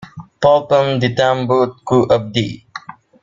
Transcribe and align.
Pulpen 0.43 0.85
ditambut 1.01 1.71
ku 1.87 1.97
abdi. 2.15 2.47